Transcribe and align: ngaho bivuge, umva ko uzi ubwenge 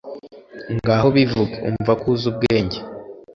ngaho 0.75 1.07
bivuge, 1.15 1.55
umva 1.69 1.91
ko 2.01 2.05
uzi 2.13 2.25
ubwenge 2.31 2.77